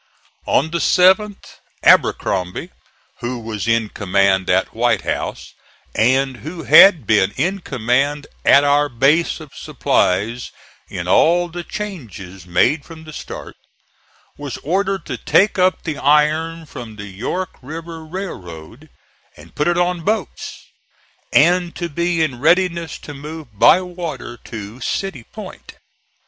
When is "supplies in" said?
9.53-11.07